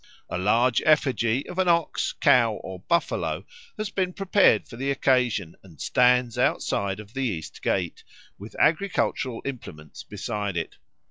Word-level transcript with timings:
A 0.31 0.37
large 0.39 0.81
effigy 0.83 1.47
of 1.47 1.59
an 1.59 1.67
ox, 1.67 2.11
cow, 2.13 2.53
or 2.53 2.79
buffalo 2.79 3.45
has 3.77 3.91
been 3.91 4.13
prepared 4.13 4.67
for 4.67 4.75
the 4.75 4.89
occasion, 4.89 5.55
and 5.61 5.79
stands 5.79 6.39
outside 6.39 6.99
of 6.99 7.13
the 7.13 7.21
east 7.25 7.61
gate, 7.61 8.03
with 8.39 8.55
agricultural 8.57 9.43
implements 9.45 10.01
beside 10.01 10.57
it. 10.57 10.77